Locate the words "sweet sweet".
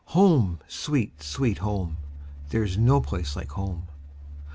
0.67-1.59